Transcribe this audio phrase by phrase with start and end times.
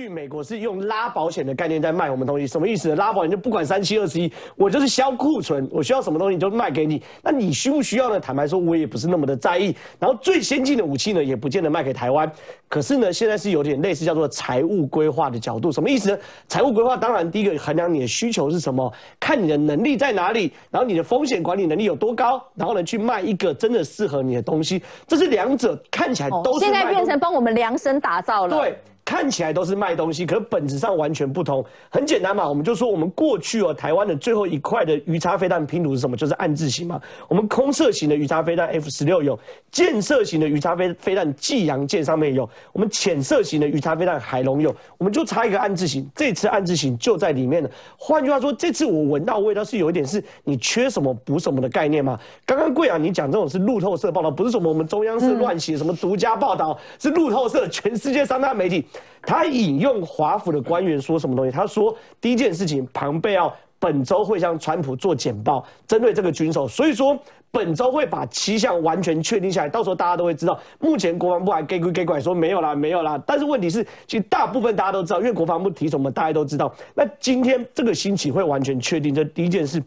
[0.00, 2.96] 去美国是用拉保险的概念在卖我们东西，什么意思呢？
[2.96, 7.02] 拉保险就不管三七二十一，我就是销库存，我需要什么东西就卖给你。
[7.22, 8.18] 那你需不需要呢？
[8.18, 9.76] 坦白说，我也不是那么的在意。
[9.98, 12.30] 然后最先进的武器呢，也不见得卖给台湾。
[12.66, 16.18] 可是呢，现在是有点类似叫做财务规划的角度，什么意思呢？
[16.48, 24.82] 财务规划当然第一个衡量你的需求是什么，看你的能力在哪里，然后你的风险管理能力有多高，然后呢去卖一个真的适合你的东西。
[25.06, 28.56] 这是两者看起来都是现在变成帮我们量身打造了。
[28.56, 28.74] 对。
[29.10, 31.66] 看起来都是卖东西，可是本质上完全不同。
[31.88, 36.16] 很简单嘛，我们就说我们过去哦，台湾的最后一块的鱼叉飞弹拼图是什么？
[36.16, 37.00] 就是暗字型嘛。
[37.26, 39.36] 我们空射型的鱼叉飞弹 F 十六有，
[39.72, 46.08] 箭射型的鱼叉飞飞弹济阳舰上面有，我们浅射型的鱼叉飞弹海龙有，我们就差一个暗字型。
[46.14, 47.68] 这次暗字型就在里面了。
[47.98, 52.16] 换句话说，这次我闻到味道是有一点是你缺什么补什么的概念嘛。
[52.46, 58.86] 刚刚贵阳你讲这种是路透社报道，不是什么我们中央社乱写什么独家报道，是路透社全世界三大媒体。
[59.22, 61.50] 他引用华府的官员说什么东西？
[61.50, 67.18] 他说第一件事情，庞贝奥本周会向川普做简报，针对这个军售，所以说
[67.50, 70.58] 本周会把七项完全确定下来，到时候大家都会知道。
[70.78, 73.20] 目前国防部还给鬼给管说没有啦，没有啦。
[73.26, 76.72] 但是问题是，其实大部分大家都知道，因为国防部提什么，大家都知道。
[76.94, 79.82] 那今天这个星期会完全确定，这第一件事。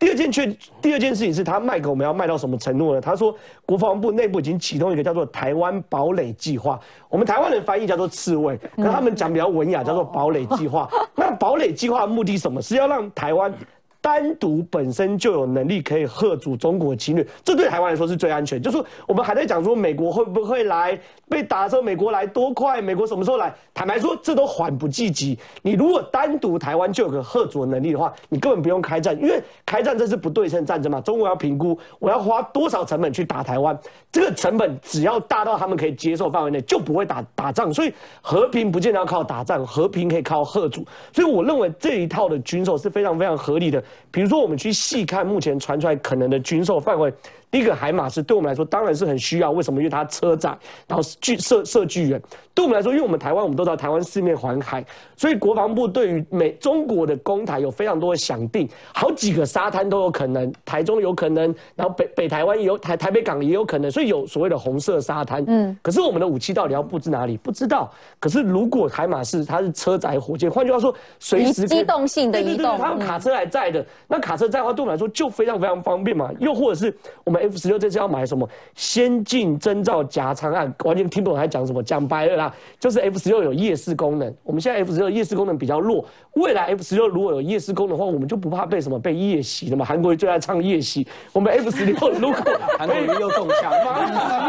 [0.00, 0.46] 第二件确，
[0.80, 3.00] 第二件事情是他卖给我们要卖到什么程度呢？
[3.00, 10.88] 他说国防部内部已经启动一个叫做台湾堡垒计划，我们台湾人翻译叫做刺猬，可他们讲比较文雅，叫做堡垒计划。
[11.14, 12.62] 那堡垒计划目的什么？
[12.62, 13.52] 是要让台湾。
[14.00, 18.60] 单独本身就有能力可以吓阻中国侵略，这对台湾来说是最安全。
[18.60, 20.98] 就是我们还在讲说美国会不会来
[21.28, 23.54] 被打的时候，美国来多快，美国什么时候来？
[23.74, 25.38] 坦白说，这都缓不济急。
[25.62, 31.00] 你如果单独台湾就有个吓阻的能力的话，你根本不用开战，因为开战这是不对称战争嘛。
[31.02, 33.78] 中国要评估我要花多少成本去打台湾，
[34.10, 37.72] 这个成本只要大到他们可以接受范围内，就不会打打仗。
[37.72, 40.84] 所以和平不见得要靠打仗，和平可以靠吓阻。
[41.12, 43.82] 所以我认为这一套的军售是非常非常合理的。
[44.10, 47.12] 比如说，我们去细看目前传出来可能的军售范围。
[47.50, 49.80] 第一个海马是对我们来说当然是很需要，为什么？
[49.80, 50.56] 因为它车载，
[50.86, 52.20] 然后距射射距远。
[52.54, 54.84] 对我们来说，因为我们台湾我们都知道台湾四面环海，
[55.16, 65.42] 所以国防部对于美中国的公台有非常多的想定，好几个沙滩都有可能，台中有可能，然后北北台湾也有台台北港也有可能，所以有所谓的红色沙滩。
[65.46, 65.76] 嗯。
[65.82, 67.36] 可是我们的武器到底要布置哪里？
[67.36, 67.90] 不知道。
[68.18, 76.30] 可是如果海马是它是车载火箭，换句话说，随时机动性的移动，它有卡车来载的，那卡车载的话对我们来说就非常非常方便嘛。
[76.38, 76.94] 又或者是
[77.24, 77.39] 我们。
[77.40, 84.32] F 十六这次要买什么先进征兆夹舱案，完全听不懂他讲什么，讲白了啦，就是 F 十六有夜视功能。
[84.42, 89.84] 我们现在 F 十六夜视功能比较弱，未来 F 十六如果有夜视功能的话，我们就不怕被什么被夜袭了嘛。
[89.84, 92.38] 韩国最爱唱夜袭，我们 F 十六 如果
[92.78, 93.72] 韩国又中枪，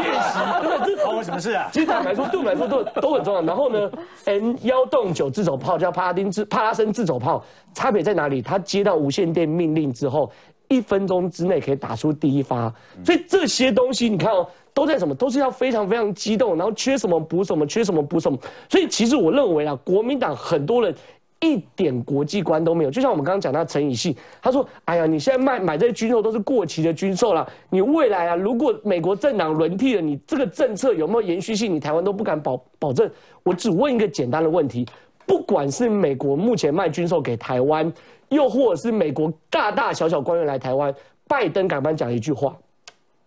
[0.03, 1.69] 夜袭，对这关我什么事啊？
[1.71, 3.41] 其实坦白说，对我们来说都都很重要。
[3.41, 3.91] 然后呢
[4.25, 7.43] ，N 幺洞九自走炮叫帕拉丁自帕拉森自走炮，
[7.73, 8.41] 差别在哪里？
[8.41, 10.31] 他接到无线电命令之后。
[10.71, 12.73] 一分钟之内可以打出第一发，
[13.03, 15.13] 所以这些东西你看哦，都在什么？
[15.13, 18.37] 都是要非常非常激动，然后缺什么补什么，缺什么补什么。
[18.69, 20.95] 所以其实我认为啊，国民党很多人
[21.41, 22.89] 一点国际观都没有。
[22.89, 31.73] 就像我们刚刚讲到陈以信，他说：“哎呀，你现在卖买这些军售都是过期的军售了，你未来啊，如果美国政党轮替了，你这个政策有没有延续性？
[31.73, 33.11] 你台湾都不敢保保证。”
[33.43, 34.87] 我只问一个简单的问题：
[35.25, 37.91] 不管是美国目前卖军售给台湾。
[38.31, 40.93] 又或者是美国大大小小官员来台湾，
[41.27, 42.53] 拜登敢不敢讲一句话？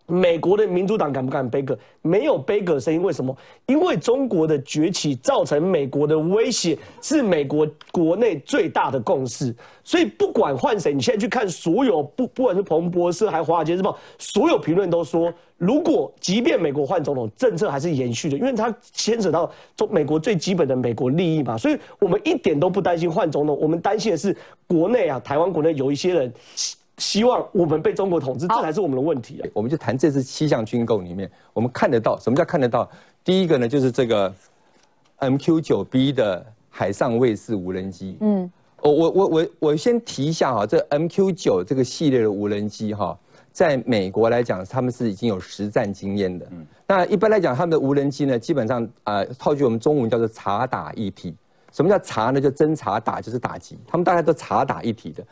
[0.06, 1.78] 美国的民主党敢不敢背戈？
[2.02, 3.34] 没有背戈声音，为什么？
[3.64, 9.54] 因为中国的崛起造成美国的威胁，是美国国内最大的共识。
[9.82, 15.32] 所以不管换谁，你现在去看所有不不管是彭博社还华尔街日报，所有评论都说，
[15.64, 21.56] 如果即便美国换总统，政策还是延续的，因为它牵扯到中美国最基本的美国利益嘛。
[21.56, 24.36] 所以我们一点都不担心换总统，我们担心的是
[24.66, 26.32] 国内啊，台湾国内有一些人。
[26.98, 29.50] 希望我们被中国统治，这才是我们的问题啊！
[29.52, 32.88] 我们就谈这次七项军购里面，我们看得到什么叫看得到？
[33.24, 34.32] 第一个呢，就是这个
[35.18, 38.16] MQ 九 B 的海上卫士无人机。
[38.20, 38.48] 嗯，
[38.80, 43.18] 我我我我我先提一下哈，这 MQ 九这个系列的无人机哈，
[43.54, 46.44] 在美国来讲，他们是已经有实战经验的。
[46.50, 51.32] 嗯，那一般来讲，他们的无人机呢，基本上啊，套句我们中文叫做查打一体。
[51.70, 52.40] 什么叫查呢？
[52.40, 55.24] 就侦查打就是打击，他们大概都查打一体的。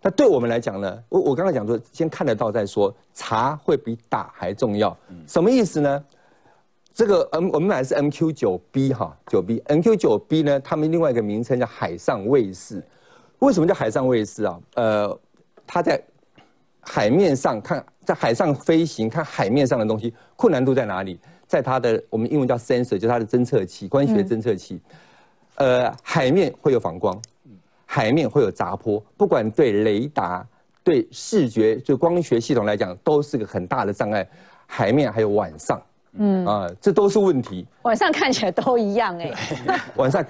[0.00, 1.02] 那对我们来讲呢？
[1.08, 4.96] 我我刚刚讲说，先看得到再说，查会比打还重要。
[5.26, 6.04] 什么意思呢？
[6.94, 12.80] 这个 M 我们买的是 MQ 九 B 哈，九 B，MQ 九 B 呢，他们另外一个名称叫海上卫士。
[13.40, 14.60] 为什么叫海上卫士啊？
[14.76, 15.18] 呃，
[15.66, 16.00] 它在
[16.88, 21.18] 海面上看，在海上飞行看海面上的东西，困难度在哪里？
[21.46, 24.80] 在它的我们英文叫 sensor，就是它的侦测器，光学侦测器。
[25.56, 27.20] 呃，海面会有反光，
[27.84, 30.46] 海面会有杂波，不管对雷达、
[30.82, 34.26] 对视觉、就光学系统来讲，都是个很大的障碍。
[34.66, 35.80] 海面还有晚上。
[36.18, 36.46] 嗯。
[36.46, 37.66] 啊，这都是问题。
[37.82, 39.32] 晚上看起来都一样哎，
[39.96, 40.24] 晚上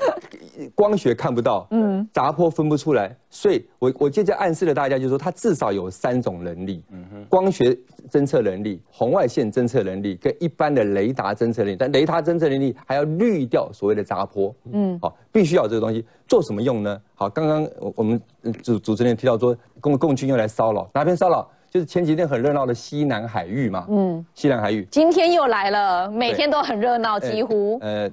[0.74, 7.76] 光学看不到，嗯，杂波分不出来，所以我我接着暗示了大家，就是说它至少有三种能力，嗯哼，光学
[8.10, 16.04] 侦测能力、红外线侦测能力跟一般的雷达侦测能力，但雷达侦测能力还要滤掉所谓的杂波，嗯，好，必须要这个东西。
[16.28, 17.00] 做什么用呢？
[17.14, 18.20] 好，刚刚我们
[18.62, 21.48] 主主持人提到说，共共军用来骚扰哪边骚扰？
[21.76, 28.10] 就是前几天很热闹的西南海域嘛，嗯，西南海域今天又来了，每天都很热闹，几乎呃，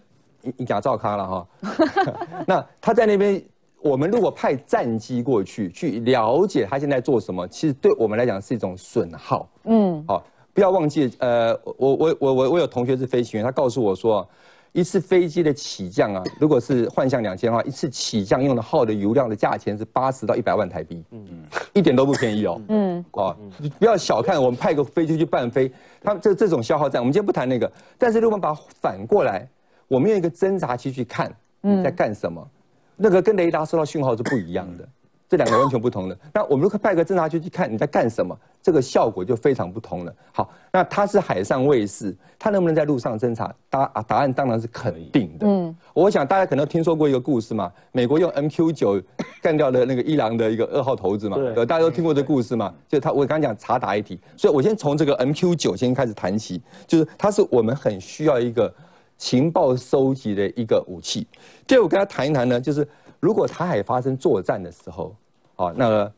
[0.58, 1.48] 一假照咖了哈。
[2.46, 3.42] 那他在那边，
[3.82, 9.48] 我们如果派战机过去去了解他现在做什么，其实对我们来讲是一种损耗。
[9.64, 10.22] 嗯，好，
[10.54, 14.28] 不要忘记，呃，我我我我我有同学是飞行员，他告诉我说。
[14.76, 21.28] 一次飞机的起降啊，如果是幻象两千的话，一次起降用的耗的油量的价钱是八十到一百万台币，嗯，
[21.74, 23.36] 一点都不便宜哦， 嗯，哦，
[23.80, 25.72] 不要小看我们派个飞机去伴飞，
[26.02, 29.48] 他这这种消耗战，我们今天不谈那个，但是如果把反过来，
[29.88, 31.32] 我们用一个侦察机去看
[31.62, 32.48] 你在干什么，
[32.96, 34.88] 那个跟雷达收到讯号是不一样的。
[35.34, 36.16] 这两个完全不同的。
[36.32, 40.14] 那我们如果派个侦察机去看你在干什么，这个效果就非常不同了。
[40.32, 43.52] 好，那它是海上卫士，它能不能在路上侦察？
[43.68, 45.48] 答啊，答案当然是肯定的。
[45.48, 49.02] 嗯，我想大家可能听说过一个故事嘛，美国用 MQ 九
[49.42, 52.72] 干掉了那个伊朗的一个二号头子嘛，对，大家都听过这故事嘛。
[52.88, 58.72] 就他，我刚讲查答一题，所以我先从这个 MQ 九先开始谈起，就是它是我们很需要一个
[59.18, 61.26] 情报收集的一个武器。
[61.66, 62.88] 第二，我跟他谈一谈呢，就是
[63.24, 65.16] 如果台海发生作战的时候。
[65.56, 66.14] 好，那个，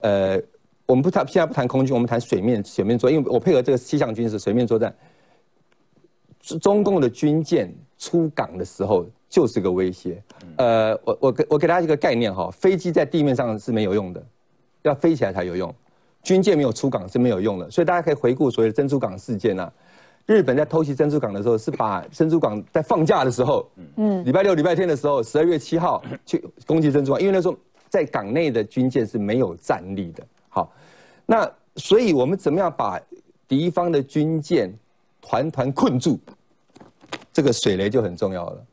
[0.00, 0.42] 呃，
[0.86, 4.92] 我们不谈，现在不谈空军，我们谈水面，水面作因为我配合这个气象军事，水面作战，
[6.60, 10.20] 中共的军舰出港的时候就是个威胁。
[10.56, 14.26] 呃，我我给我给大家一个概念哈，飞机在地面上是没有用的，
[14.80, 15.72] 要飞起来才有用，
[16.22, 17.70] 军舰没有出港是没有用的。
[17.70, 19.70] 所以大家可以回顾所谓的珍珠港事件呐，
[20.26, 27.56] 日本在偷袭珍珠港的时候，是把珍珠港在放假的时候，嗯，礼拜六、礼拜天的时候，十二月七号去攻击珍珠港，因为那时候。
[27.90, 30.26] 在港内的军舰是没有战力的。
[30.48, 30.72] 好，
[31.26, 33.00] 那所以我们怎么样把
[33.46, 34.76] 敌方的军舰
[35.20, 36.18] 团团困住？
[37.32, 38.66] 这个水雷就很重要了。